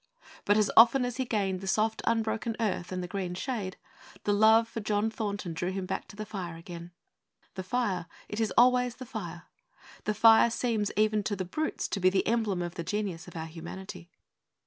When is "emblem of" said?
12.25-12.73